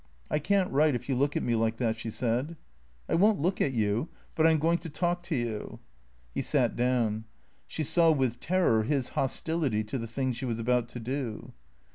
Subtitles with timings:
[0.31, 2.57] "I can't write if you look at me like that," she said."
[3.07, 5.77] I won't look at you; but I 'm going to talk to you."
[6.33, 7.25] He sat down.
[7.67, 11.53] She saw with terror his hostility to the thing she was about to do.